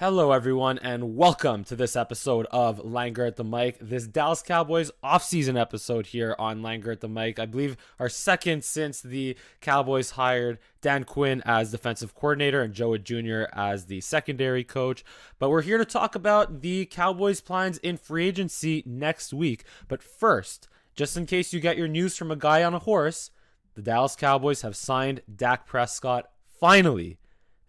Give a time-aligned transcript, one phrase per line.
[0.00, 3.80] Hello, everyone, and welcome to this episode of Langer at the Mic.
[3.80, 7.40] This Dallas Cowboys offseason episode here on Langer at the Mic.
[7.40, 12.96] I believe our second since the Cowboys hired Dan Quinn as defensive coordinator and Joe
[12.96, 13.46] Jr.
[13.52, 15.04] as the secondary coach.
[15.40, 19.64] But we're here to talk about the Cowboys' plans in free agency next week.
[19.88, 23.32] But first, just in case you get your news from a guy on a horse,
[23.74, 26.30] the Dallas Cowboys have signed Dak Prescott
[26.60, 27.18] finally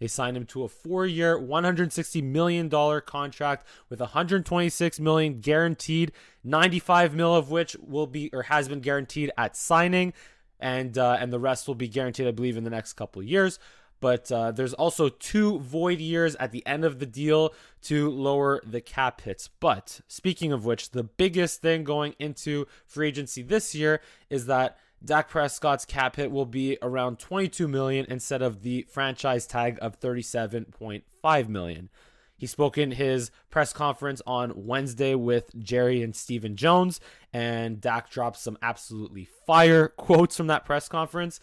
[0.00, 2.70] they signed him to a four-year, $160 million
[3.02, 9.30] contract with 126 million guaranteed, 95 mil of which will be or has been guaranteed
[9.36, 10.12] at signing,
[10.58, 13.28] and uh, and the rest will be guaranteed, I believe, in the next couple of
[13.28, 13.58] years.
[14.00, 18.62] But uh, there's also two void years at the end of the deal to lower
[18.64, 19.48] the cap hits.
[19.48, 24.78] But speaking of which, the biggest thing going into free agency this year is that
[25.02, 29.98] Dak Prescott's cap hit will be around 22 million instead of the franchise tag of
[29.98, 31.88] 37.5 million.
[32.36, 37.00] He spoke in his press conference on Wednesday with Jerry and Stephen Jones,
[37.32, 41.40] and Dak dropped some absolutely fire quotes from that press conference.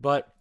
[0.00, 0.34] But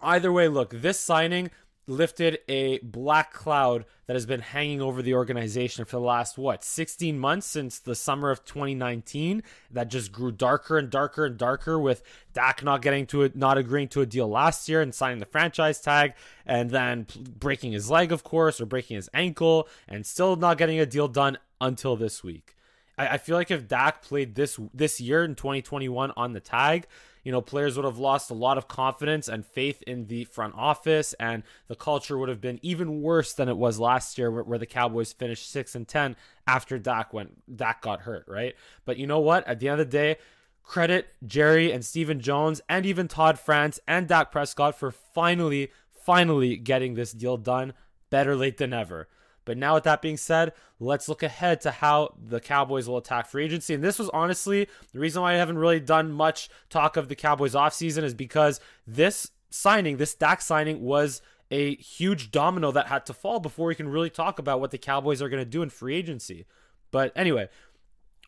[0.00, 1.50] either way, look, this signing
[1.88, 6.62] lifted a black cloud that has been hanging over the organization for the last what
[6.62, 11.78] 16 months since the summer of 2019 that just grew darker and darker and darker
[11.78, 12.02] with
[12.34, 15.26] Dak not getting to it not agreeing to a deal last year and signing the
[15.26, 16.12] franchise tag
[16.44, 17.06] and then
[17.38, 21.08] breaking his leg of course or breaking his ankle and still not getting a deal
[21.08, 22.54] done until this week
[22.98, 26.86] I, I feel like if Dak played this this year in 2021 on the tag
[27.28, 30.54] you know, players would have lost a lot of confidence and faith in the front
[30.56, 34.42] office, and the culture would have been even worse than it was last year, where,
[34.44, 38.54] where the Cowboys finished six and ten after Dak went Dak got hurt, right?
[38.86, 39.46] But you know what?
[39.46, 40.16] At the end of the day,
[40.62, 45.70] credit Jerry and Stephen Jones and even Todd France and Dak Prescott for finally,
[46.06, 47.74] finally getting this deal done.
[48.08, 49.06] Better late than never.
[49.48, 53.26] But now, with that being said, let's look ahead to how the Cowboys will attack
[53.26, 53.72] free agency.
[53.72, 57.16] And this was honestly the reason why I haven't really done much talk of the
[57.16, 63.06] Cowboys offseason is because this signing, this Dak signing, was a huge domino that had
[63.06, 65.62] to fall before we can really talk about what the Cowboys are going to do
[65.62, 66.44] in free agency.
[66.90, 67.48] But anyway,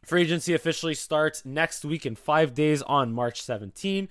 [0.06, 4.08] free agency officially starts next week in five days on March 17.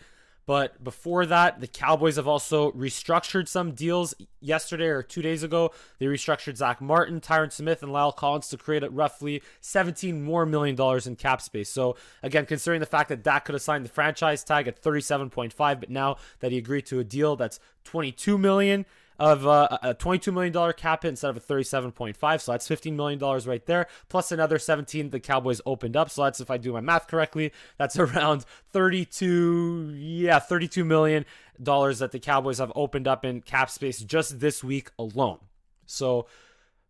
[0.49, 5.69] But before that, the Cowboys have also restructured some deals yesterday or two days ago.
[5.99, 10.75] They restructured Zack Martin, Tyron Smith, and La'el Collins to create roughly 17 more million
[10.75, 11.69] dollars in cap space.
[11.69, 15.53] So again, considering the fact that Dak could have signed the franchise tag at 37.5,
[15.55, 18.88] but now that he agreed to a deal that's 22 million,
[19.19, 22.41] of uh, a $22 million cap hit instead of a 37.5.
[22.41, 26.09] So that's $15 million right there, plus another 17 the Cowboys opened up.
[26.09, 31.25] So that's, if I do my math correctly, that's around 32, yeah, $32 million
[31.59, 35.40] that the Cowboys have opened up in cap space just this week alone.
[35.86, 36.28] So,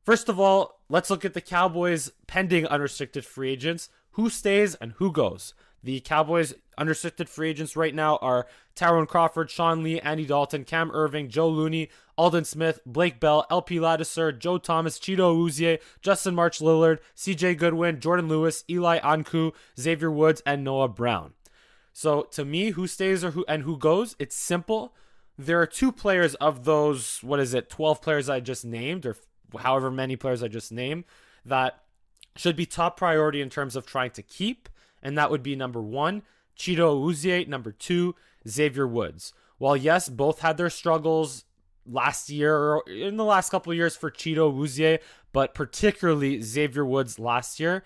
[0.03, 3.89] first of all, let's look at the Cowboys pending unrestricted free agents.
[4.11, 5.53] Who stays and who goes?
[5.83, 10.89] The Cowboys unrestricted free agents right now are Tyrone Crawford, Sean Lee, Andy Dalton, Cam
[10.91, 16.59] Erving, Joe Looney, Aldon Smith, Blake Bell, LP Ladouceur, Joe Thomas, Chido Awuzie, Justin March
[16.59, 21.33] Lillard, CJ Goodwin, Jourdan Lewis, Eli Ankou, Xavier Woods, and Noah Brown.
[21.93, 24.93] So to me, who stays or who and who goes, it's simple.
[25.37, 29.15] There are two players of those, what is it, 12 players I just named, or
[29.57, 31.05] however many players I just named,
[31.45, 31.83] that
[32.35, 34.69] should be top priority in terms of trying to keep
[35.01, 36.23] and that would be number one,
[36.57, 38.15] Chido Awuzie, number two,
[38.47, 39.33] Xavier Woods.
[39.57, 41.45] While yes, both had their struggles
[41.85, 44.99] last year or in the last couple of years for Chido Awuzie,
[45.31, 47.83] but particularly Xavier Woods last year,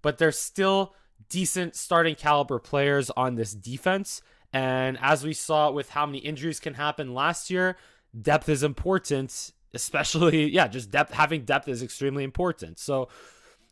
[0.00, 0.94] but they're still
[1.28, 4.22] decent starting caliber players on this defense.
[4.52, 7.76] And as we saw with how many injuries can happen last year,
[8.20, 12.78] depth is important, especially, yeah, just depth, having depth is extremely important.
[12.78, 13.08] So,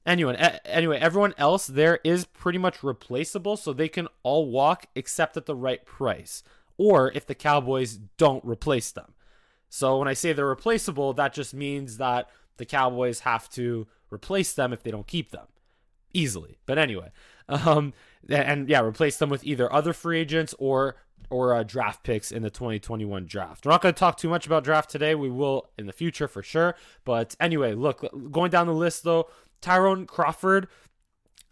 [0.07, 0.35] Anyway,
[0.65, 5.47] anyway, everyone else there is pretty much replaceable, so they can all walk except at
[5.47, 6.43] the right price,
[6.79, 9.13] or if the Cowboys don't replace them.
[9.69, 14.53] So when I say they're replaceable, that just means that the Cowboys have to replace
[14.53, 15.47] them if they don't keep them
[16.13, 16.59] easily.
[16.67, 17.11] But anyway,
[17.49, 17.93] um,
[18.29, 20.97] and yeah, replace them with either other free agents or
[21.29, 23.65] or uh, draft picks in the 2021 draft.
[23.65, 25.15] We're not going to talk too much about draft today.
[25.15, 26.75] We will in the future for sure.
[27.05, 29.29] But anyway, look, going down the list though,
[29.61, 30.69] Tyrone Crawford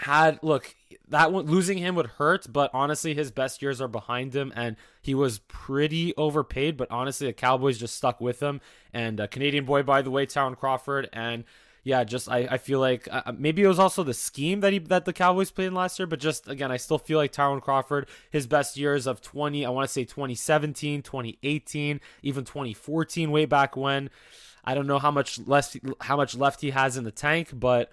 [0.00, 0.74] had look
[1.08, 4.76] that one losing him would hurt, but honestly, his best years are behind him, and
[5.02, 6.76] he was pretty overpaid.
[6.76, 8.60] But honestly, the Cowboys just stuck with him.
[8.92, 11.44] And a Canadian boy, by the way, Tyrone Crawford, and
[11.84, 14.72] yeah, just I, I feel like uh, uh, maybe it was also the scheme that
[14.72, 17.32] he that the Cowboys played in last year, but just again, I still feel like
[17.32, 23.30] Tyrone Crawford, his best years of 20, I want to say 2017, 2018, even 2014,
[23.30, 24.10] way back when.
[24.68, 27.90] I don't know how much less how much left he has in the tank, but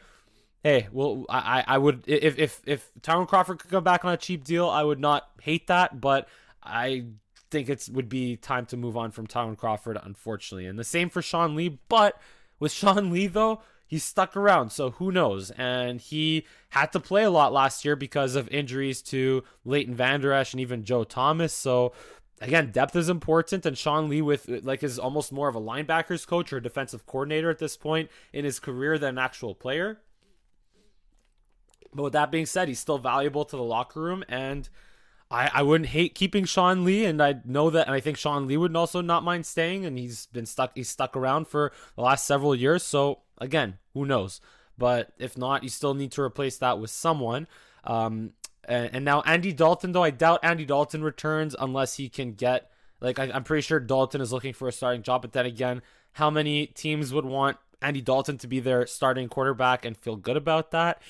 [0.62, 4.18] hey, well, I I would if if if Tyrone Crawford could come back on a
[4.18, 6.28] cheap deal, I would not hate that, but
[6.62, 7.06] I
[7.50, 10.66] think it would be time to move on from Tyrone Crawford, unfortunately.
[10.66, 12.20] And the same for Sean Lee, but
[12.60, 15.52] with Sean Lee though, he's stuck around, so who knows?
[15.52, 20.34] And he had to play a lot last year because of injuries to Leighton Vander
[20.34, 21.54] Esch and even Joe Thomas.
[21.54, 21.94] So
[22.42, 26.28] again, depth is important, and Sean Lee with like is almost more of a linebackers
[26.28, 30.00] coach or defensive coordinator at this point in his career than an actual player.
[31.94, 34.68] But with that being said, he's still valuable to the locker room, and
[35.32, 38.48] I, I wouldn't hate keeping Sean Lee, and I know that, and I think Sean
[38.48, 42.02] Lee would also not mind staying, and he's been stuck, he's stuck around for the
[42.02, 42.84] last several years.
[42.84, 44.42] So again, who knows?
[44.78, 47.48] But if not, you still need to replace that with someone.
[47.86, 48.32] Um,
[48.68, 52.70] and, now Andy Dalton, though I doubt Andy Dalton returns unless he can get
[53.02, 55.22] like I, I'm pretty sure Dalton is looking for a starting job.
[55.22, 55.82] But then again,
[56.14, 60.38] how many teams would want Andy Dalton to be their starting quarterback and feel good
[60.38, 61.02] about that?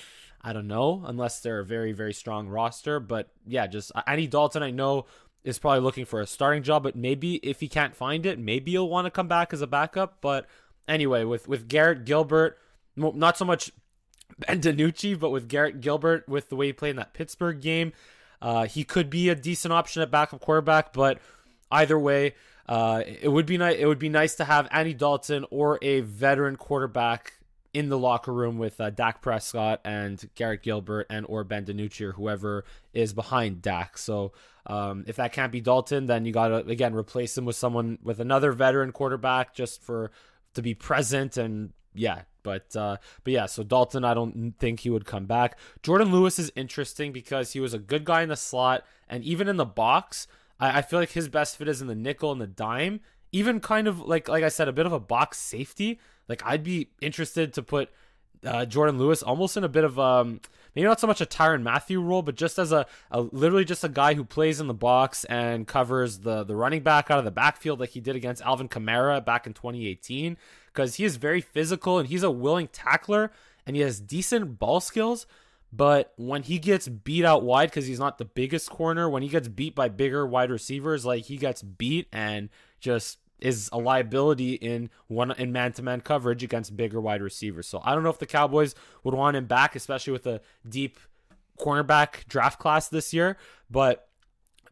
[0.41, 2.99] I don't know, unless they're a very, very strong roster.
[2.99, 5.05] But yeah, just uh, Andy Dalton, I know
[5.43, 8.71] is probably looking for a starting job, but maybe if he can't find it, maybe
[8.71, 10.17] he'll want to come back as a backup.
[10.21, 10.47] But
[10.87, 12.57] anyway, with with Garrett Gilbert,
[12.95, 13.71] not so much
[14.39, 17.93] Ben DiNucci, but with Garrett Gilbert, with the way he played in that Pittsburgh game,
[18.41, 20.93] uh, he could be a decent option at backup quarterback.
[20.93, 21.19] But
[21.71, 22.35] either way,
[22.67, 23.77] uh, it would be nice.
[23.77, 27.33] It would be nice to have Andy Dalton or a veteran quarterback
[27.73, 32.01] in the locker room with uh, Dak Prescott and Garrett Gilbert and or Ben DiNucci
[32.01, 32.63] or whoever
[32.93, 33.97] is behind Dak.
[33.97, 34.31] So
[34.65, 37.99] um, if that can't be Dalton, then you got to again replace him with someone
[38.01, 40.11] with another veteran quarterback just for
[40.53, 44.89] to be present and yeah, but uh, but yeah, so Dalton, I don't think he
[44.89, 45.57] would come back.
[45.81, 49.47] Jourdan Lewis is interesting because he was a good guy in the slot, and even
[49.47, 50.27] in the box,
[50.59, 53.01] I, I feel like his best fit is in the nickel and the dime.
[53.31, 55.99] Even kind of like like I said, a bit of a box safety.
[56.29, 57.89] Like I'd be interested to put
[58.45, 60.39] uh, Jourdan Lewis almost in a bit of um
[60.75, 63.83] maybe not so much a Tyrann Mathieu role, but just as a, a literally just
[63.83, 67.25] a guy who plays in the box and covers the the running back out of
[67.25, 70.37] the backfield like he did against Alvin Kamara back in 2018
[70.75, 73.31] because he is very physical and he's a willing tackler
[73.65, 75.25] and he has decent ball skills.
[75.71, 79.29] But when he gets beat out wide, because he's not the biggest corner, when he
[79.29, 82.49] gets beat by bigger wide receivers, like he gets beat and
[82.79, 87.67] just is a liability in one in man to man coverage against bigger wide receivers.
[87.67, 90.97] So I don't know if the Cowboys would want him back, especially with a deep
[91.59, 93.37] cornerback draft class this year.
[93.69, 94.07] But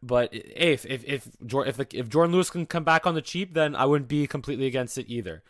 [0.02, 3.52] but hey, if if if if, if Jourdan Lewis can come back on the cheap,
[3.52, 5.42] then I wouldn't be completely against it either.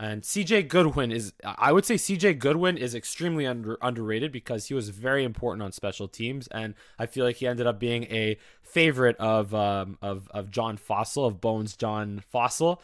[0.00, 4.74] And CJ Goodwin is, I would say CJ Goodwin is extremely under, underrated because he
[4.74, 8.38] was very important on special teams, and I feel like he ended up being a
[8.62, 12.80] favorite of um, of of John Fassel of Bones John Fassel.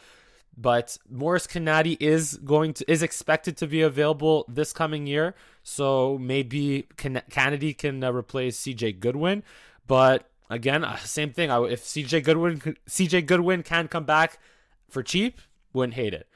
[0.57, 6.17] But Morris Canady is going to is expected to be available this coming year, so
[6.17, 9.43] maybe Can- can uh, replace CJ Goodwin.
[9.87, 11.49] But again, uh, same thing.
[11.49, 12.59] I, if CJ Goodwin
[12.89, 14.37] CJ Goodwin can come back
[14.89, 15.39] for cheap,
[15.71, 16.27] wouldn't hate it.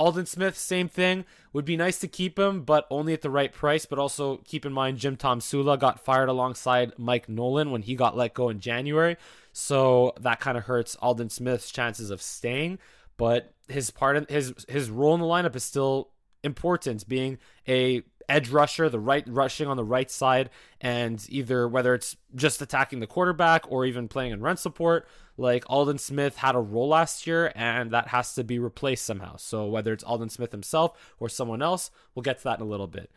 [0.00, 1.26] Aldon Smith, same thing.
[1.52, 3.84] Would be nice to keep him, but only at the right price.
[3.84, 8.16] But also keep in mind, Jim Tomsula got fired alongside Mike Nolan when he got
[8.16, 9.18] let go in January.
[9.52, 12.78] So that kind of hurts Aldon Smith's chances of staying.
[13.18, 16.08] But his part of his his role in the lineup is still
[16.42, 17.36] important, being
[17.68, 20.48] a edge rusher, the right rushing on the right side,
[20.80, 25.06] and either whether it's just attacking the quarterback or even playing in run support.
[25.36, 29.36] Like Aldon Smith had a role last year, and that has to be replaced somehow.
[29.36, 32.68] So whether it's Aldon Smith himself or someone else, we'll get to that in a
[32.68, 33.10] little bit.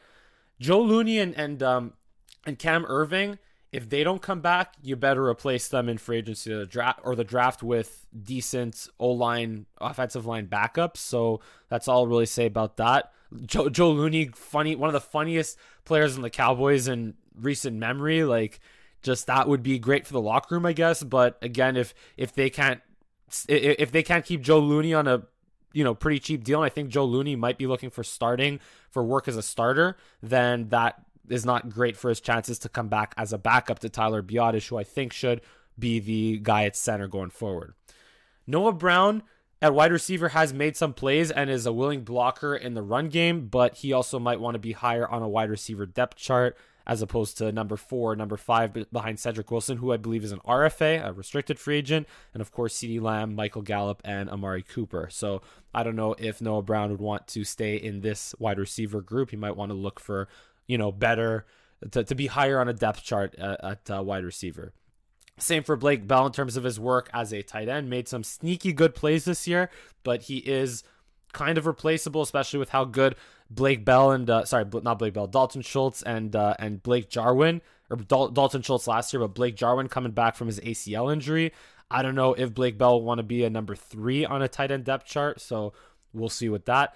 [0.59, 1.93] Joe Looney and and um,
[2.45, 3.37] and Cam Erving,
[3.71, 7.01] if they don't come back, you better replace them in free agency or the draft
[7.03, 10.97] or the draft with decent O line, offensive line backups.
[10.97, 13.11] So that's all I'll really say about that.
[13.45, 18.23] Joe, Joe Looney, funny, one of the funniest players in the Cowboys in recent memory.
[18.23, 18.59] Like,
[19.01, 21.03] just that would be great for the locker room, I guess.
[21.03, 22.81] But again, if if they can't
[23.47, 25.23] if they can't keep Joe Looney on a
[25.73, 28.59] you know pretty cheap deal, and I think Joe Looney might be looking for starting
[28.89, 32.89] for work as a starter, then that is not great for his chances to come
[32.89, 35.41] back as a backup to Tyler Biadasz, who I think should
[35.77, 37.73] be the guy at center going forward.
[38.45, 39.23] Noah Brown
[39.63, 43.07] at wide receiver has made some plays and is a willing blocker in the run
[43.07, 46.57] game, but he also might want to be higher on a wide receiver depth chart
[46.85, 50.41] as opposed to number four, number five behind Cedric Wilson, who I believe is an
[50.45, 55.07] RFA, a restricted free agent, and of course CeeDee Lamb, Michael Gallup, and Amari Cooper.
[55.09, 55.41] So
[55.73, 59.29] I don't know if Noah Brown would want to stay in this wide receiver group.
[59.29, 60.27] He might want to look for,
[60.67, 61.45] you know, better
[61.91, 64.73] to, to be higher on a depth chart uh, at, at uh, wide receiver.
[65.37, 67.89] Same for Blake Bell in terms of his work as a tight end.
[67.89, 69.69] Made some sneaky good plays this year,
[70.03, 70.83] but he is
[71.33, 73.15] kind of replaceable, especially with how good
[73.49, 77.61] Blake Bell and uh, sorry, not Blake Bell, Dalton Schultz and uh, and Blake Jarwin
[77.89, 81.51] or Dal- Dalton Schultz last year, but Blake Jarwin coming back from his ACL injury.
[81.91, 84.71] I don't know if Blake Bell want to be a number three on a tight
[84.71, 85.73] end depth chart, so
[86.13, 86.95] we'll see with that.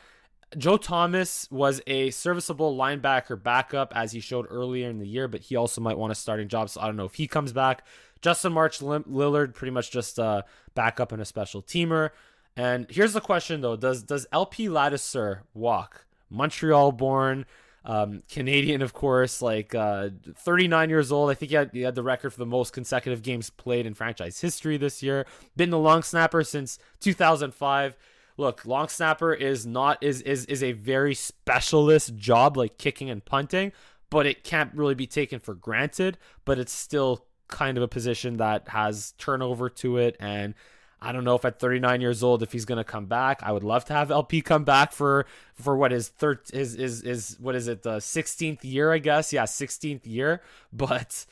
[0.58, 5.41] Joe Thomas was a serviceable linebacker backup as he showed earlier in the year, but
[5.41, 6.70] he also might want a starting job.
[6.70, 7.84] So I don't know if he comes back.
[8.21, 10.45] Justin March Lillard, pretty much just a
[10.75, 12.12] backup and a special teamer.
[12.55, 16.05] And here's the question though: Does does LP Ladouceur walk?
[16.29, 17.45] Montreal born,
[17.86, 21.29] um, Canadian, of course, like uh, 39 years old.
[21.29, 23.93] I think he had, he had the record for the most consecutive games played in
[23.93, 25.25] franchise history this year.
[25.55, 27.95] Been the long snapper since 2005
[28.38, 33.24] look, long snapper is not is is is a very specialist job like kicking and
[33.25, 33.71] punting,
[34.09, 38.38] but it can't really be taken for granted, but it's still kind of a position
[38.38, 40.54] that has turnover to it and
[41.00, 43.42] I don't know if at 39 years old if he's going to come back.
[43.44, 47.04] I would love to have LP come back for for what is third is is
[47.04, 49.32] is what is it the 16th year I guess.
[49.32, 50.42] Yeah, 16th year,
[50.74, 51.25] but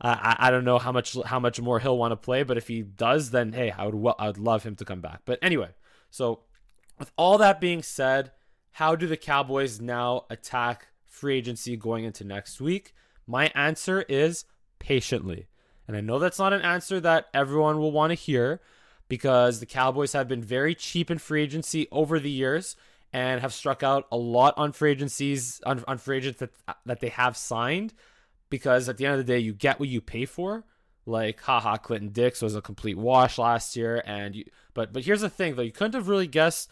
[0.00, 2.56] uh, I, I don't know how much how much more he'll want to play, but
[2.56, 5.22] if he does, then hey, I would I would love him to come back.
[5.24, 5.70] But anyway,
[6.10, 6.40] so
[6.98, 8.30] with all that being said,
[8.72, 12.94] how do the Cowboys now attack free agency going into next week?
[13.26, 14.44] My answer is
[14.78, 15.48] patiently.
[15.88, 18.60] And I know that's not an answer that everyone will want to hear
[19.08, 22.76] because the Cowboys have been very cheap in free agency over the years
[23.12, 26.50] and have struck out a lot on free agencies on, on free agents that
[26.84, 27.94] that they have signed
[28.50, 30.64] because at the end of the day you get what you pay for.
[31.06, 35.22] Like Ha Ha Clinton-Dix was a complete wash last year and you but but here's
[35.22, 36.70] the thing though you couldn't have really guessed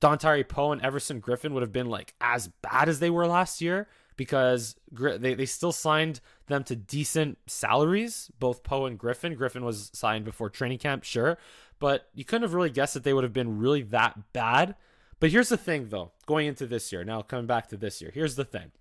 [0.00, 3.60] Dontari Poe and Everson Griffen would have been like as bad as they were last
[3.60, 9.36] year because they, they still signed them to decent salaries, both Poe and Griffen.
[9.36, 11.38] Griffen was signed before training camp, sure,
[11.78, 14.74] but you couldn't have really guessed that they would have been really that bad.
[15.20, 18.10] But here's the thing, though, going into this year, now coming back to this year,
[18.12, 18.72] here's the thing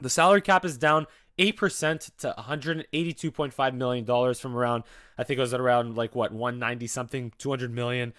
[0.00, 1.06] the salary cap is down
[1.38, 4.84] 8% to $182.5 million from around,
[5.16, 8.12] I think it was at around like what, 190 something, 200 million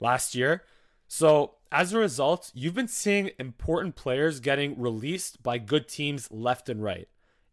[0.00, 0.64] last year.
[1.08, 6.68] So as a result, you've been seeing important players getting released by good teams left
[6.68, 7.08] and right.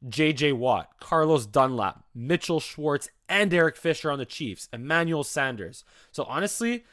[0.05, 5.83] JJ Watt, Carlos Dunlap, Mitchell Schwartz, and Eric Fisher on the Chiefs, Emmanuel Sanders.
[6.11, 6.83] So honestly,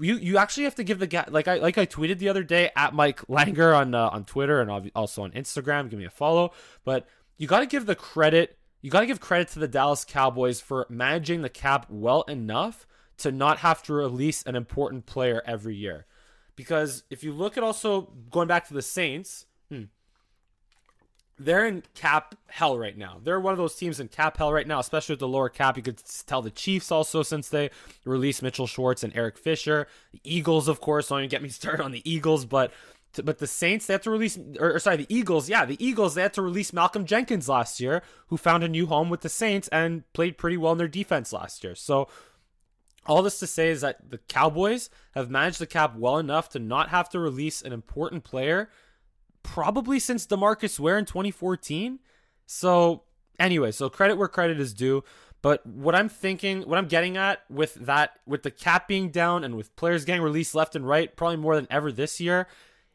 [0.00, 2.42] you you actually have to give the guy like I like I tweeted the other
[2.42, 5.88] day at Mike Langer on uh, on Twitter and also on Instagram.
[5.88, 6.52] Give me a follow,
[6.84, 7.06] but
[7.38, 8.58] you got to give the credit.
[8.82, 12.86] You got to give credit to the Dallas Cowboys for managing the cap well enough
[13.18, 16.06] to not have to release an important player every year.
[16.56, 19.84] Because if you look at also going back to the Saints, hmm,
[21.38, 23.18] they're in cap hell right now.
[23.22, 25.76] They're one of those teams in cap hell right now, especially with the lower cap.
[25.76, 27.70] You could tell the Chiefs also since they
[28.04, 29.88] released Mitchell Schwartz and Eric Fisher.
[30.12, 32.72] The Eagles, of course, don't even get me started on the Eagles, but
[33.22, 36.14] but the Saints they had to release or, or, sorry the Eagles yeah the Eagles
[36.14, 39.28] they had to release Malcolm Jenkins last year who found a new home with the
[39.28, 42.08] Saints and played pretty well in their defense last year so
[43.06, 46.58] all this to say is that the Cowboys have managed the cap well enough to
[46.58, 48.70] not have to release an important player
[49.42, 52.00] probably since DeMarcus Ware in 2014.
[52.46, 53.02] So,
[53.38, 55.04] anyway, so credit where credit is due.
[55.42, 59.44] But what I'm thinking, what I'm getting at with that, with the cap being down
[59.44, 62.48] and with players getting released left and right, probably more than ever this year,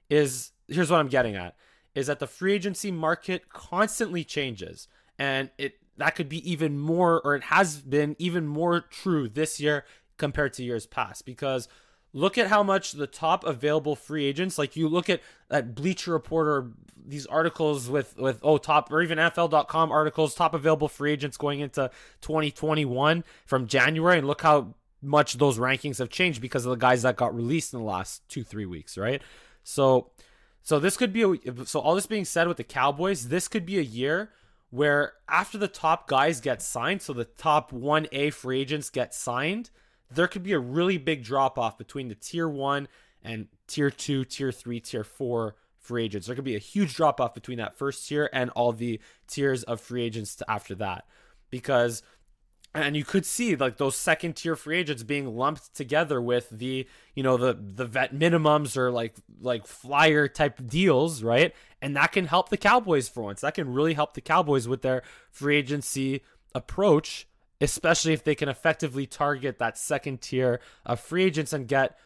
[0.09, 1.55] is here's what I'm getting at
[1.95, 4.87] is that the free agency market constantly changes.
[5.17, 9.59] And it that could be even more, or it has been even more true this
[9.59, 9.85] year
[10.17, 11.25] compared to years past.
[11.25, 11.67] Because
[12.11, 16.11] look at how much the top available free agents like you look at that bleacher
[16.11, 16.71] reporter
[17.05, 21.59] these articles with with oh top or even nfl.com articles top available free agents going
[21.59, 21.89] into
[22.21, 27.03] 2021 from january and look how much those rankings have changed because of the guys
[27.03, 29.21] that got released in the last two three weeks right?
[29.63, 30.11] So
[30.61, 33.65] so this could be a so all this being said with the cowboys this could
[33.65, 34.31] be a year
[34.69, 39.69] where after the top guys get signed so the top 1a free agents get signed
[40.11, 42.87] there could be a really big drop off between the tier one
[43.23, 46.27] and tier two, tier three, tier four free agents.
[46.27, 49.63] There could be a huge drop off between that first tier and all the tiers
[49.63, 51.05] of free agents after that.
[51.49, 52.03] Because
[52.73, 56.87] and you could see like those second tier free agents being lumped together with the
[57.15, 62.11] you know the the vet minimums or like like flyer type deals right and that
[62.11, 65.57] can help the cowboys for once that can really help the cowboys with their free
[65.57, 66.21] agency
[66.53, 67.27] approach
[67.61, 71.97] especially if they can effectively target that second tier of free agents and get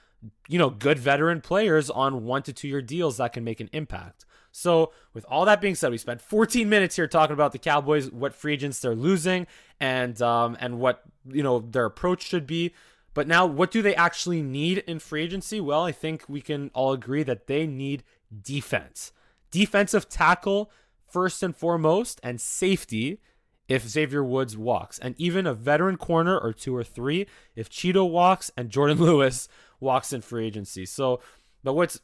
[0.47, 3.69] you know good veteran players on one to two year deals that can make an
[3.73, 4.25] impact.
[4.55, 8.11] So, with all that being said, we spent 14 minutes here talking about the Cowboys,
[8.11, 9.47] what free agents they're losing,
[9.79, 12.71] and um, and what you know their approach should be.
[13.15, 15.59] But now, what do they actually need in free agency?
[15.59, 18.03] Well, I think we can all agree that they need
[18.43, 19.11] defense.
[19.49, 20.71] Defensive tackle,
[21.07, 23.19] first and foremost, and safety
[23.67, 24.99] if Xavier Woods walks.
[24.99, 29.47] And even a veteran corner or two or three if Chido walks and Jordan Lewis
[29.79, 30.85] walks in free agency.
[30.85, 31.21] So,
[31.63, 31.99] but what's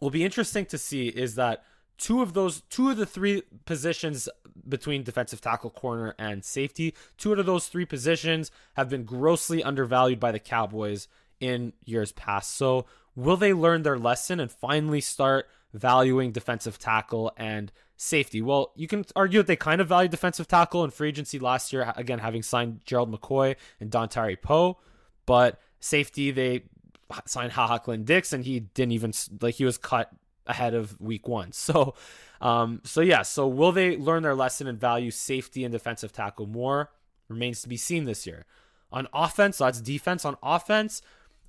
[0.00, 1.62] will be interesting to see is that
[2.00, 4.28] two of those two of the three positions
[4.68, 9.62] between defensive tackle corner and safety two out of those three positions have been grossly
[9.62, 11.06] undervalued by the cowboys
[11.38, 12.56] in years past.
[12.56, 18.40] So will they learn their lesson and finally start valuing defensive tackle and safety?
[18.40, 21.70] Well you can argue that they kind of valued defensive tackle in free agency last
[21.70, 24.78] year again having signed gerald mccoy and dontari poe
[25.26, 26.62] but safety they
[27.26, 30.10] signed Ha Ha Clinton-Dix and he didn't even like he was cut
[30.46, 31.52] ahead of week one.
[31.52, 31.94] So,
[32.40, 33.22] um, so yeah.
[33.22, 36.90] So will they learn their lesson and value safety and defensive tackle more?
[37.28, 38.46] Remains to be seen this year.
[38.92, 40.24] On offense, so that's defense.
[40.24, 41.00] On offense,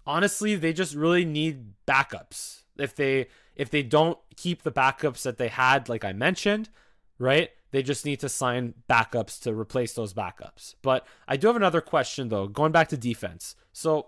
[0.06, 2.64] honestly, they just really need backups.
[2.78, 6.70] If they if they don't keep the backups that they had, like I mentioned,
[7.18, 7.50] right?
[7.72, 10.76] They just need to sign backups to replace those backups.
[10.82, 13.56] But I do have another question though, going back to defense.
[13.72, 14.08] So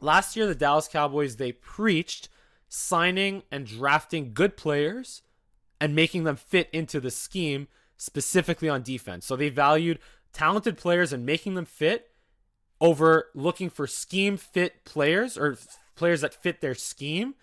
[0.00, 2.28] last year the Dallas Cowboys they preached
[2.70, 5.20] signing and drafting good players
[5.80, 9.26] and making them fit into the scheme specifically on defense.
[9.26, 9.98] So they valued
[10.32, 12.12] talented players and making them fit
[12.80, 15.58] over looking for scheme fit players or
[15.96, 17.34] players that fit their scheme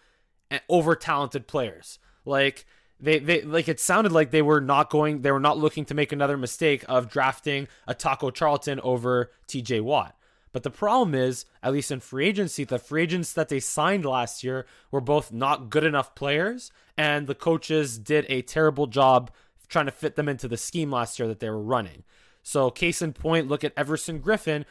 [0.49, 1.99] and over talented players.
[2.25, 2.65] Like
[2.99, 5.93] they they like it sounded like they were not going they were not looking to
[5.93, 10.16] make another mistake of drafting a Taco Charlton over TJ Watt.
[10.57, 14.05] But the problem is, at least in free agency, the free agents that they signed
[14.05, 19.29] last year were both not good enough players, and the coaches did a terrible job
[19.67, 22.03] trying to fit them into the scheme last year that they were running.
[22.41, 24.65] So, case in point, look at Everson Griffen.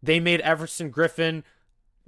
[0.00, 1.42] They made Everson Griffen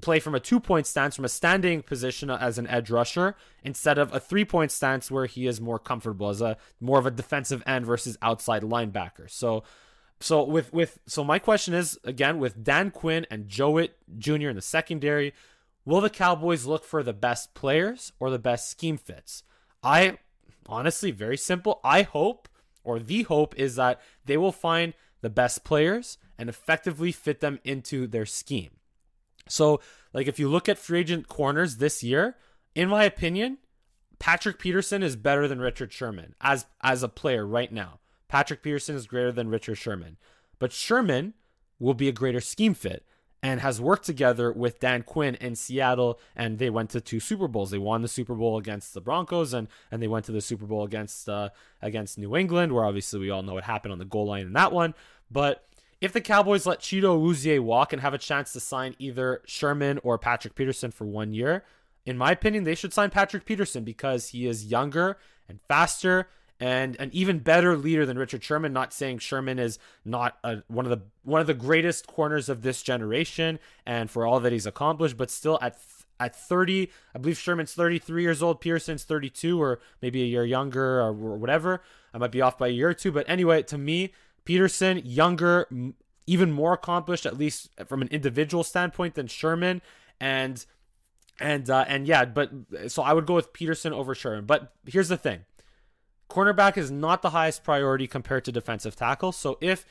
[0.00, 3.98] play from a two point stance, from a standing position as an edge rusher, instead
[3.98, 7.10] of a three point stance where he is more comfortable as a more of a
[7.10, 9.28] defensive end versus outside linebacker.
[9.28, 9.64] So,
[10.20, 14.48] so with with so my question is again with Dan Quinn and Joe Whitt Jr.
[14.48, 15.34] in the secondary,
[15.84, 19.42] will the Cowboys look for the best players or the best scheme fits?
[19.82, 20.18] I
[20.66, 21.80] honestly very simple.
[21.84, 22.48] I hope
[22.84, 27.58] or the hope is that they will find the best players and effectively fit them
[27.64, 28.70] into their scheme.
[29.48, 29.80] So,
[30.12, 32.36] like if you look at free agent corners this year,
[32.74, 33.58] in my opinion,
[34.18, 38.00] Patrick Peterson is better than Richard Sherman as as a player right now.
[38.28, 40.16] Patrick Peterson is greater than Richard Sherman.
[40.58, 41.34] But Sherman
[41.78, 43.04] will be a greater scheme fit
[43.42, 47.46] and has worked together with Dan Quinn in Seattle and they went to two Super
[47.46, 47.70] Bowls.
[47.70, 50.64] They won the Super Bowl against the Broncos and and they went to the Super
[50.64, 51.50] Bowl against uh,
[51.82, 54.54] against New England where obviously we all know what happened on the goal line in
[54.54, 54.94] that one.
[55.30, 55.66] But
[56.00, 60.00] if the Cowboys let Chido Awuzie walk and have a chance to sign either Sherman
[60.02, 61.64] or Patrick Peterson for one year,
[62.06, 66.28] in my opinion, they should sign Patrick Peterson because he is younger and faster
[66.60, 68.72] and an even better leader than Richard Sherman.
[68.72, 72.62] Not saying Sherman is not a, one of the one of the greatest corners of
[72.62, 75.78] this generation, and for all that he's accomplished, but still at
[76.20, 81.00] at 30, I believe Sherman's 33 years old, Pearson's 32, or maybe a year younger,
[81.00, 81.82] or whatever.
[82.12, 84.12] I might be off by a year or two, but anyway, to me,
[84.44, 85.66] Peterson younger,
[86.26, 89.82] even more accomplished, at least from an individual standpoint, than Sherman,
[90.20, 90.64] and
[91.40, 92.50] and uh, and yeah, but
[92.86, 94.44] so I would go with Peterson over Sherman.
[94.44, 95.44] But here's the thing
[96.34, 99.30] Cornerback is not the highest priority compared to defensive tackle.
[99.30, 99.86] So if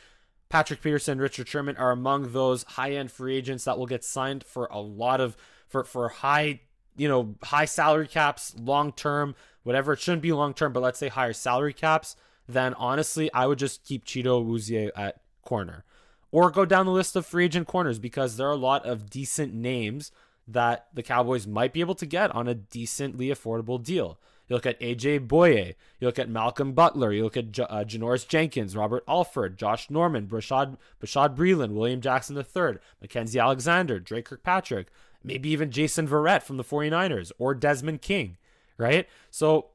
[0.50, 4.68] Patrick Peterson, Richard Sherman are among those high-end free agents that will get signed for
[4.70, 5.38] a lot of
[5.70, 6.60] for for high,
[6.98, 9.94] you know, high salary caps, long term, whatever.
[9.94, 12.18] It shouldn't be long term, but let's say higher salary caps.
[12.46, 15.86] Then honestly, I would just keep Chido Awuzie at corner,
[16.30, 19.10] or go down the list of free agent corners because there are a lot of
[19.10, 20.12] decent names
[20.46, 24.20] that the Cowboys might be able to get on a decently affordable deal.
[24.54, 25.74] You look at AJ Bouye.
[26.00, 27.12] You look at Malcolm Butler.
[27.12, 32.02] You look at J- uh, Janoris Jenkins, Robert Alford, Josh Norman, Bashaud, Bashaud Breeland, William
[32.02, 34.90] Jackson III, Mackenzie Alexander, Drake Kirkpatrick,
[35.24, 38.38] maybe even Jason Verrett from the 49ers or Desmond King,
[38.78, 39.10] right?
[39.32, 39.70] So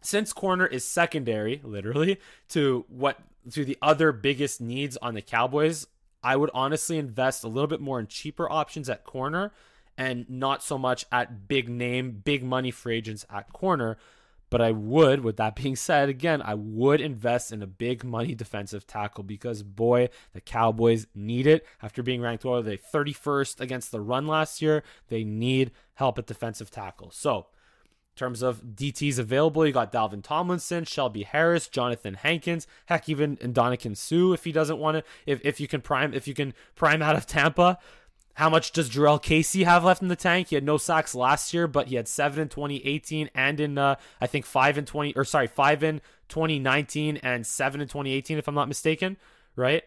[0.00, 3.20] since corner is secondary, literally, to what
[3.52, 5.86] to the other biggest needs on the Cowboys,
[6.24, 9.52] I would honestly invest a little bit more in cheaper options at corner
[9.96, 13.96] and not so much at big name, big money free agents at corner.
[14.48, 18.34] But I would, with that being said, again, I would invest in a big money
[18.34, 21.66] defensive tackle because, boy, the Cowboys need it.
[21.82, 24.84] After being ranked, are they, 31st against the run last year?
[25.08, 27.10] They need help at defensive tackle.
[27.10, 27.46] So,
[28.16, 33.36] in terms of DTs available, you got Dalvin Tomlinson, Shelby Harris, Jonathan Hankins, heck, even
[33.38, 36.54] Ndamukong Suh if he doesn't want to, if, if you can prime, if you can
[36.76, 37.78] prime out of Tampa.
[38.36, 40.48] How much does Jurrell Casey have left in the tank?
[40.48, 43.96] He had no sacks last year, but he had seven in 2018 and in uh,
[44.20, 48.46] I think five in 20 or sorry five in 2019 and seven in 2018 if
[48.46, 49.16] I'm not mistaken,
[49.56, 49.84] right?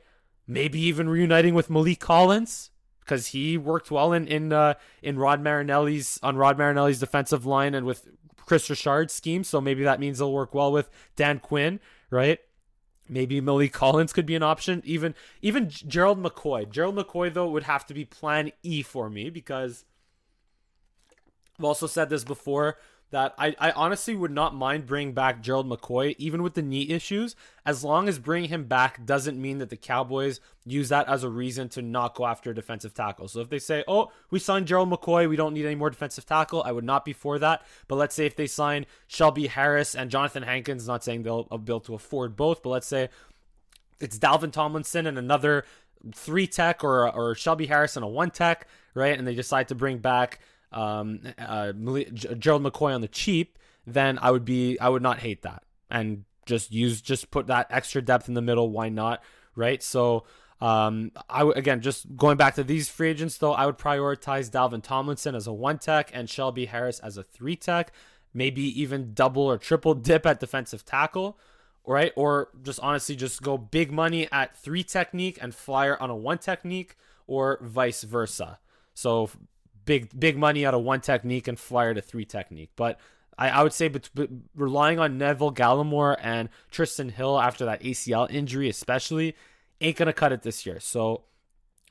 [0.48, 5.44] Maybe even reuniting with Maliek Collins because he worked well in in uh, in Rod
[5.44, 8.08] Marinelli's on Rod Marinelli's defensive line and with
[8.48, 9.44] Kris Richard's scheme.
[9.44, 12.40] So maybe that means they'll work well with Dan Quinn, right?
[13.10, 14.82] Maybe Maliek Collins could be an option.
[14.86, 16.70] Even even Gerald McCoy.
[16.70, 19.84] Gerald McCoy though would have to be plan E for me because
[21.58, 22.78] I've also said this before
[23.12, 26.90] that I, I honestly would not mind bringing back Gerald McCoy, even with the knee
[26.90, 31.24] issues, as long as bringing him back doesn't mean that the Cowboys use that as
[31.24, 33.28] a reason to not go after a defensive tackle.
[33.28, 36.26] So if they say, oh, we signed Gerald McCoy, we don't need any more defensive
[36.26, 37.66] tackle, I would not be for that.
[37.88, 41.58] But let's say if they sign Shelby Harris and Jonathan Hankins, not saying they'll uh,
[41.58, 43.10] be able to afford both, but let's say
[44.00, 45.66] it's Dalvin Tomlinson and another
[46.14, 49.18] three tech or, or Shelby Harris and a one tech, right?
[49.18, 50.40] And they decide to bring back
[50.72, 55.42] um, uh, Gerald McCoy on the cheap, then I would be I would not hate
[55.44, 58.70] that and just use just put that extra depth in the middle.
[58.70, 59.24] Why not?
[59.56, 59.82] Right.
[59.82, 60.26] So
[60.62, 64.50] um, I w- again just going back to these free agents though, I would prioritize
[64.50, 67.92] Dalvin Tomlinson as a one tech and Shelby Harris as a three tech,
[68.34, 71.38] maybe even double or triple dip at defensive tackle.
[71.86, 76.16] Right, or just honestly, just go big money at three technique and flyer on a
[76.16, 78.60] one technique, or vice versa.
[78.94, 79.30] So
[79.90, 82.70] big big money out of one technique and flyer to three technique.
[82.76, 83.00] But
[83.40, 87.82] I, I would say but, but relying on Neville Gallimore and Trysten Hill after that
[87.82, 89.36] ACL injury, especially,
[89.82, 90.80] ain't gonna cut it this year.
[90.80, 91.24] So,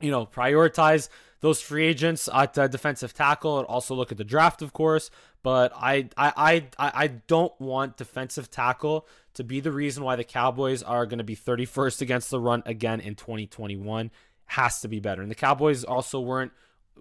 [0.00, 1.08] you know, prioritize
[1.40, 5.10] those free agents at uh, defensive tackle and also look at the draft, of course.
[5.42, 6.32] But I, I,
[6.78, 11.18] I, I don't want defensive tackle to be the reason why the Cowboys are going
[11.18, 14.10] to be 31st against the run again in 2021.
[14.46, 15.22] Has to be better.
[15.22, 16.50] And the Cowboys also weren't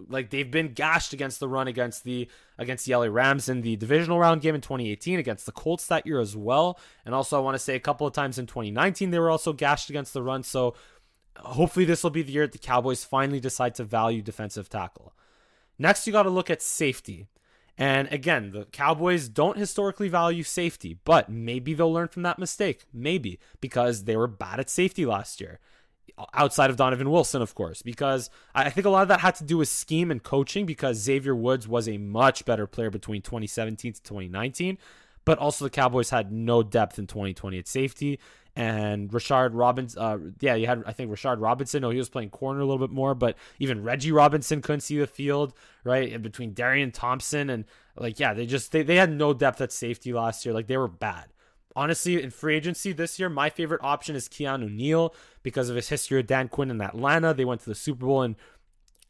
[0.08, 3.76] like they've been gashed against the run against the against the LA Rams in the
[3.76, 6.78] divisional round game in 2018 against the Colts that year as well.
[7.04, 9.52] And also I want to say a couple of times in 2019 they were also
[9.52, 10.42] gashed against the run.
[10.42, 10.74] So
[11.36, 15.14] hopefully this will be the year that the Cowboys finally decide to value defensive tackle.
[15.78, 17.28] Next you got to look at safety.
[17.80, 22.84] And again, the Cowboys don't historically value safety, but maybe they'll learn from that mistake.
[22.92, 25.60] Maybe because they were bad at safety last year
[26.34, 29.44] outside of Donovan Wilson, of course, because I think a lot of that had to
[29.44, 33.94] do with scheme and coaching because Xavier Woods was a much better player between 2017
[33.94, 34.78] to 2019.
[35.24, 38.18] But also, the Cowboys had no depth in 2020 at safety.
[38.56, 41.82] And Rashard Robinson, uh, yeah, you had, I think, Rashard Robinson.
[41.82, 44.98] No, he was playing corner a little bit more, but even Reggie Robinson couldn't see
[44.98, 45.52] the field,
[45.84, 46.12] right?
[46.12, 49.70] And between Darian Thompson and, like, yeah, they just, they, they had no depth at
[49.70, 50.54] safety last year.
[50.54, 51.26] Like, they were bad
[51.78, 55.14] honestly, in free agency this year, my favorite option is Keanu Neal
[55.44, 57.32] because of his history with Dan Quinn in Atlanta.
[57.32, 58.36] They went to the Super Bowl in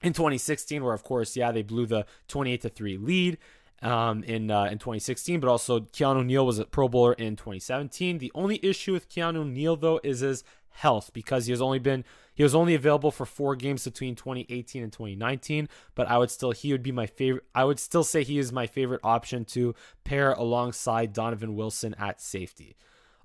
[0.01, 3.39] in 2016, where of course, yeah, they blew the 28 to three lead
[3.83, 8.19] um, in uh, in 2016, but also Keanu Neal was a Pro Bowler in 2017.
[8.19, 10.45] The only issue with Keanu Neal though is his
[10.79, 14.81] health because he has only been he was only available for four games between 2018
[14.81, 18.23] and 2019 but i would still he would be my favorite i would still say
[18.23, 22.77] he is my favorite option to pair alongside donovan wilson at safety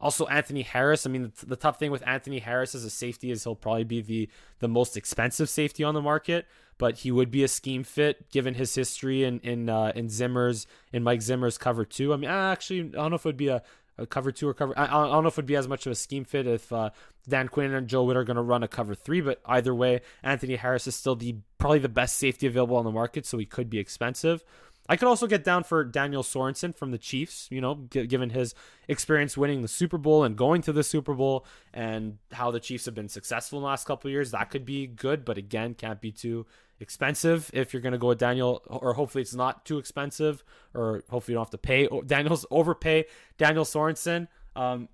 [0.01, 3.29] also anthony harris i mean the, the tough thing with anthony harris as a safety
[3.29, 7.31] is he'll probably be the the most expensive safety on the market but he would
[7.31, 11.57] be a scheme fit given his history in in uh, in Zimmer's in Mike Zimmer's
[11.57, 12.13] cover two.
[12.13, 13.63] I mean, actually, I don't know if it would be a
[13.97, 14.73] a cover two or cover.
[14.77, 16.71] I, I, don't know if it would be as much of a scheme fit if
[16.73, 16.89] uh,
[17.27, 20.01] Dan Quinn and Joe Whitt are going to run a cover three, but either way,
[20.23, 23.45] Anthony Harris is still the probably the best safety available on the market, so he
[23.45, 24.43] could be expensive.
[24.89, 28.31] I could also get down for Daniel Sorensen from the Chiefs, you know, g- given
[28.31, 28.53] his
[28.89, 32.83] experience winning the Super Bowl and going to the Super Bowl and how the Chiefs
[32.85, 34.31] have been successful in the last couple years.
[34.31, 36.45] That could be good, but again, can't be too
[36.83, 40.43] expensive if you're going to go with Daniel, or hopefully it's not too expensive,
[40.75, 43.05] or hopefully you don't have to pay Daniel's overpay
[43.39, 44.27] Daniel Sorensen.
[44.55, 44.89] Um,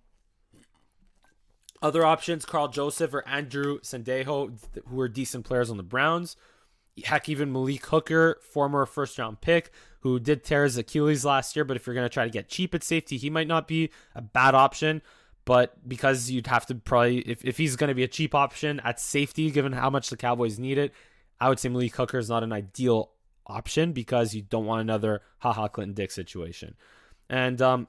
[1.81, 6.37] other options: Karl Joseph or Andrew Sendejo, who are decent players on the Browns.
[7.03, 9.71] Heck, even Malik Hooker, former first round pick,
[10.01, 11.65] who did tear his Achilles last year.
[11.65, 13.89] But if you're going to try to get cheap at safety, he might not be
[14.15, 15.01] a bad option.
[15.45, 18.79] But because you'd have to probably, if, if he's going to be a cheap option
[18.81, 20.93] at safety, given how much the Cowboys need it,
[21.39, 23.11] I would say Malik Hooker is not an ideal
[23.47, 26.75] option because you don't want another Ha Ha Clinton-Dix situation.
[27.29, 27.87] And um,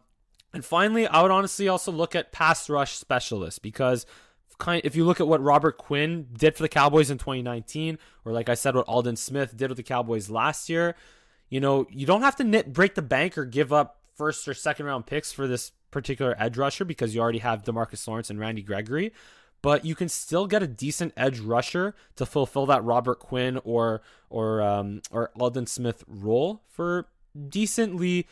[0.53, 4.07] and finally, I would honestly also look at pass rush specialists because
[4.67, 8.49] if you look at what Robert Quinn did for the Cowboys in 2019, or like
[8.49, 10.95] I said, what Aldon Smith did with the Cowboys last year,
[11.49, 14.55] you know, you don't have to knit, break the bank or give up first or
[14.55, 18.39] second round picks for this particular edge rusher because you already have Demarcus Lawrence and
[18.39, 19.13] Randy Gregory.
[19.63, 24.01] But you can still get a decent edge rusher to fulfill that Robert Quinn or
[24.29, 27.09] or um, or Aldon Smith role for
[27.49, 28.27] decently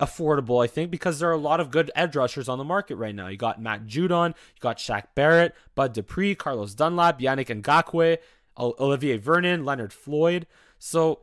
[0.00, 2.96] affordable, I think, because there are a lot of good edge rushers on the market
[2.96, 3.28] right now.
[3.28, 8.18] You got Matt Judon, you got Shaq Barrett, Bud Dupree, Carlos Dunlap, Yannick Ngakoue,
[8.58, 10.46] Olivier Vernon, Leonard Floyd.
[10.78, 11.20] So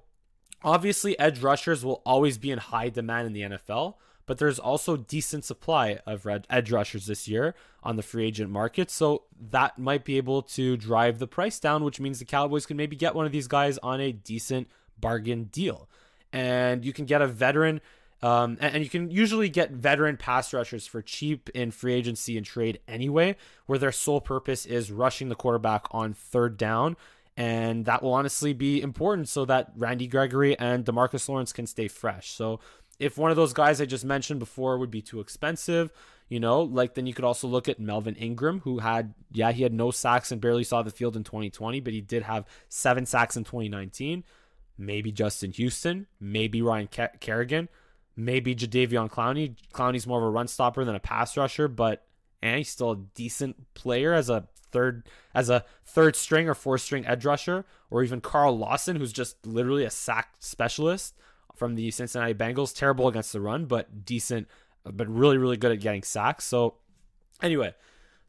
[0.63, 3.95] obviously, edge rushers will always be in high demand in the NFL,
[4.25, 8.49] but there's also decent supply of red edge rushers this year on the free agent
[8.49, 8.89] market.
[8.89, 12.77] So that might be able to drive the price down, which means the Cowboys can
[12.77, 14.67] maybe get one of these guys on a decent
[14.99, 15.89] bargain deal.
[16.31, 17.81] And you can get a veteran
[18.23, 22.37] um, and, and, you can usually get veteran pass rushers for cheap in free agency
[22.37, 26.95] and trade anyway, where their sole purpose is rushing the quarterback on third down.
[27.35, 31.89] And that will honestly be important so that Randy Gregory and Demarcus Lawrence can stay
[31.89, 32.29] fresh.
[32.29, 32.61] So
[32.99, 35.91] if one of those guys I just mentioned before would be too expensive,
[36.29, 39.63] you know, like then you could also look at Melvin Ingram, who had, yeah, he
[39.63, 43.05] had no sacks and barely saw the field in 2020, but he did have seven
[43.05, 44.23] sacks in 2019.
[44.77, 47.69] Maybe Justin Houston, maybe Ryan Kerrigan
[48.15, 49.55] maybe Jadeveon Clowney.
[49.73, 52.05] Clowney's more of a run stopper than a pass rusher, but
[52.41, 56.81] and he's still a decent player as a third as a third string or fourth
[56.81, 61.15] string edge rusher, or even Carl Lawson, who's just literally a sack specialist
[61.55, 62.75] from the Cincinnati Bengals.
[62.75, 64.47] Terrible against the run, but decent,
[64.83, 66.45] but really really good at getting sacks.
[66.45, 66.75] So
[67.41, 67.73] anyway,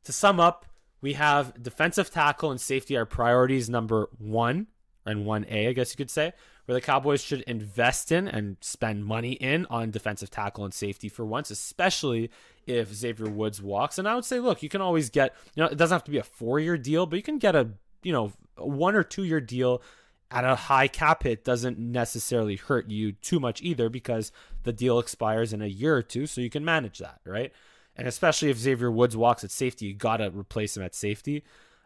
[0.05, 0.67] to sum up,
[1.01, 4.69] we have defensive tackle and safety are priorities number one
[5.07, 6.33] and one A, I guess you could say
[6.67, 11.09] where the Cowboys should invest in and spend money in on defensive tackle and safety
[11.09, 12.31] for once, especially
[12.67, 13.99] if Xavier Woods walks.
[13.99, 16.11] And I would say, look, you can always get, you know, it doesn't have to
[16.11, 17.69] be a four year deal, but you can get a,
[18.03, 19.83] you know, one or two year deal
[20.31, 24.33] at a high cap hit doesn't necessarily hurt you too much either because
[24.65, 27.53] the deal expires in a year or two, so you can manage that, right?
[27.97, 31.45] And especially if Xavier Woods walks at safety, you got to replace him at safety.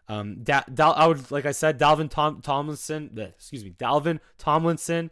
[0.09, 3.11] Um, da- Dal- I would like I said, Dalvin Tom- Tomlinson.
[3.19, 5.11] excuse me, Dalvin Tomlinson,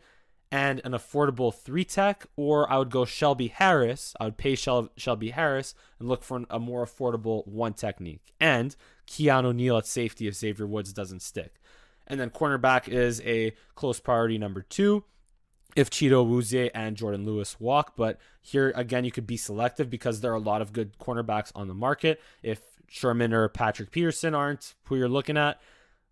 [0.51, 4.15] and an affordable three tech, or I would go Shelby Harris.
[4.19, 8.33] I would pay Shel- Shelby Harris and look for an, a more affordable one technique,
[8.41, 8.75] and
[9.07, 11.57] Keanu Neal at safety if Xavier Woods doesn't stick.
[12.07, 15.05] And then cornerback is a close priority number two
[15.75, 17.95] if Chido Awuzie and Jourdan Lewis walk.
[17.97, 21.53] But here again, you could be selective because there are a lot of good cornerbacks
[21.55, 22.21] on the market.
[22.43, 25.61] If Sherman or Patrick Peterson aren't who you're looking at.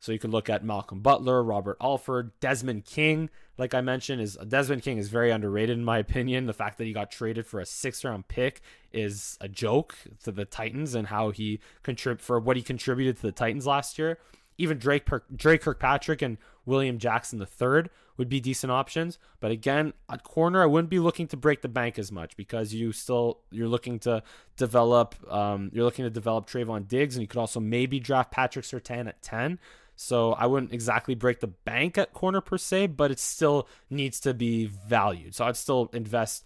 [0.01, 3.31] So you could look at Malcolm Butler, Robert Alford, Desmond King.
[3.57, 6.45] Like I mentioned, is Desmond King is very underrated in my opinion.
[6.45, 8.61] The fact that he got traded for a six round pick
[8.93, 13.23] is a joke to the Titans and how he contrib for what he contributed to
[13.23, 14.19] the Titans last year.
[14.59, 17.85] Even Drake per- Drake Kirkpatrick and William Jackson III
[18.17, 19.19] would be decent options.
[19.41, 22.73] But again, at corner, I wouldn't be looking to break the bank as much because
[22.73, 24.23] you still you're looking to
[24.57, 28.65] develop um, you're looking to develop Trevon Diggs, and you could also maybe draft Patrick
[28.65, 29.59] Surtain at ten.
[29.97, 34.19] So I wouldn't exactly break the bank at corner per se, but it still needs
[34.21, 35.35] to be valued.
[35.35, 36.45] So I'd still invest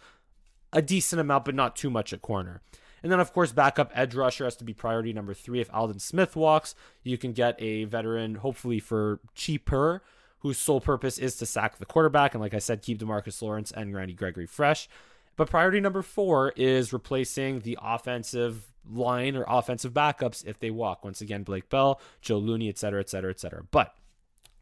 [0.72, 2.60] a decent amount, but not too much at corner.
[3.02, 5.60] And then, of course, backup edge rusher has to be priority number three.
[5.60, 10.02] If Aldon Smith walks, you can get a veteran, hopefully for cheaper,
[10.40, 12.34] whose sole purpose is to sack the quarterback.
[12.34, 14.88] And like I said, keep Demarcus Lawrence and Randy Gregory fresh.
[15.36, 21.04] But priority number four is replacing the offensive line or offensive backups if they walk.
[21.04, 23.62] Once again, Blake Bell, Joe Looney, et cetera, et cetera, et cetera.
[23.70, 23.94] But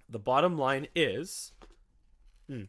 [0.09, 1.53] the bottom line is
[2.49, 2.65] hmm,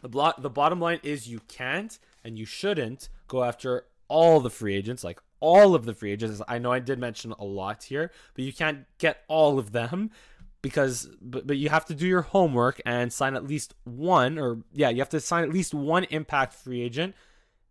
[0.00, 4.50] the, blo- the bottom line is you can't and you shouldn't go after all the
[4.50, 6.42] free agents, like all of the free agents.
[6.48, 10.10] I know I did mention a lot here, but you can't get all of them
[10.62, 14.58] because but, but you have to do your homework and sign at least one or
[14.72, 17.14] yeah, you have to sign at least one impact free agent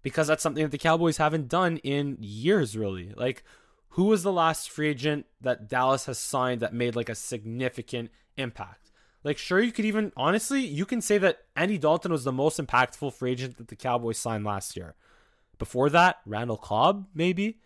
[0.01, 3.13] because that's something that the Cowboys haven't done in years really.
[3.15, 3.43] Like
[3.89, 8.09] who was the last free agent that Dallas has signed that made like a significant
[8.37, 8.91] impact?
[9.23, 12.59] Like sure you could even honestly, you can say that Andy Dalton was the most
[12.59, 14.95] impactful free agent that the Cowboys signed last year.
[15.57, 17.59] Before that, Randall Cobb, maybe.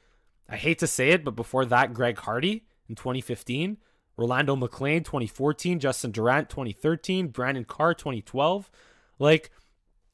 [0.49, 3.77] I hate to say it, but before that, Greg Hardy in 2015,
[4.17, 8.69] Rolando McClain 2014, Justin Durant 2013, Brandon Carr 2012.
[9.17, 9.51] Like,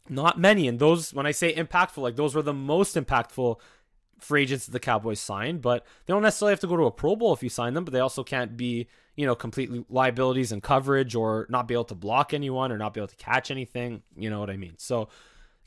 [0.09, 0.67] not many.
[0.67, 3.59] And those, when I say impactful, like those were the most impactful
[4.19, 6.91] free agents that the Cowboys signed, but they don't necessarily have to go to a
[6.91, 10.51] Pro Bowl if you sign them, but they also can't be, you know, completely liabilities
[10.51, 13.51] and coverage or not be able to block anyone or not be able to catch
[13.51, 14.01] anything.
[14.15, 14.73] You know what I mean?
[14.77, 15.09] So,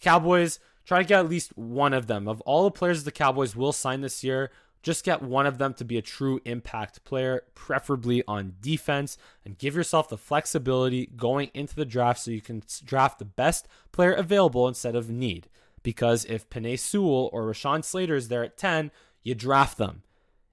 [0.01, 2.27] Cowboys, try to get at least one of them.
[2.29, 4.51] Of all the players the Cowboys will sign this year,
[4.83, 9.59] just get one of them to be a true impact player, preferably on defense, and
[9.59, 14.13] give yourself the flexibility going into the draft so you can draft the best player
[14.13, 15.49] available instead of need.
[15.83, 18.91] Because if Penei Sewell or Rashawn Slater is there at 10,
[19.23, 20.03] you draft them.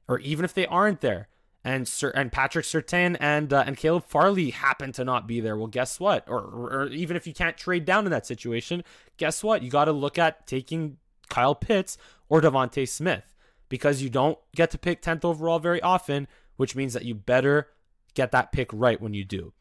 [0.08, 1.28] or even if they aren't there,
[1.68, 5.58] and Sir and Patrick Surtain and uh, and Caleb Farley happen to not be there,
[5.58, 6.24] well, guess what?
[6.30, 8.86] Or, or, even if you can't trade down in that situation,
[9.18, 9.62] guess what?
[9.62, 10.96] You got to look at taking
[11.28, 11.98] Kyle Pitts
[12.30, 13.36] or DeVonta Smith
[13.68, 17.68] because you don't get to pick 10th overall very often, which means that you better
[18.14, 19.52] get that pick right when you do.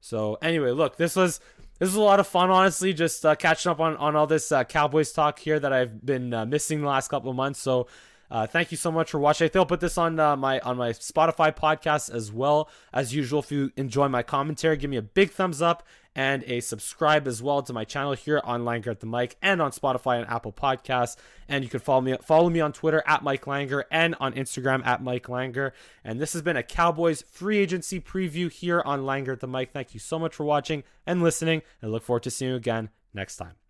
[0.00, 1.40] So anyway, look, this was
[1.80, 4.52] this was a lot of fun, honestly, just uh, catching up on on all this
[4.52, 7.60] uh, Cowboys talk here that I've been uh, missing the last couple of months.
[7.60, 7.88] So
[8.30, 9.44] uh, thank you so much for watching.
[9.44, 13.14] I think I'll put this on uh, my on my Spotify podcast as well as
[13.14, 13.40] usual.
[13.40, 15.84] If you enjoy my commentary, give me a big thumbs up
[16.16, 19.60] and a subscribe as well to my channel here on Langer at the Mic and
[19.60, 21.16] on Spotify and Apple Podcasts.
[21.46, 24.84] And you can follow me follow me on Twitter at Mike Langer and on Instagram
[24.84, 25.72] at Mike Langer.
[26.02, 29.72] And this has been a Cowboys free agency preview here on Langer at the Mic.
[29.72, 32.88] Thank you so much for watching and listening, and look forward to seeing you again
[33.14, 33.65] next time.